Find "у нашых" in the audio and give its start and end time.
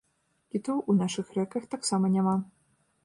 0.93-1.29